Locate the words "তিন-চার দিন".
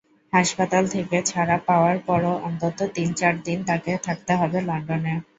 2.95-3.59